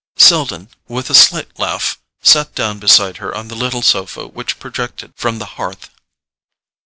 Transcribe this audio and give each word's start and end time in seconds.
Selden, 0.17 0.69
with 0.87 1.11
a 1.11 1.13
slight 1.13 1.59
laugh, 1.59 2.01
sat 2.23 2.55
down 2.55 2.79
beside 2.79 3.17
her 3.17 3.35
on 3.35 3.49
the 3.49 3.55
little 3.55 3.83
sofa 3.83 4.27
which 4.27 4.57
projected 4.57 5.13
from 5.15 5.37
the 5.37 5.45
hearth. 5.61 5.91